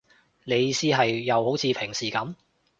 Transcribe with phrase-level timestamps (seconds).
[0.45, 2.33] 你意思係，又好似平時噉